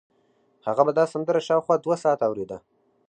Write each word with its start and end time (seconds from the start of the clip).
هغه 0.67 0.81
به 0.87 0.91
دا 0.97 1.05
سندره 1.13 1.41
شاوخوا 1.47 1.75
دوه 1.83 1.97
ساعته 2.03 2.25
اورېده 2.27 2.57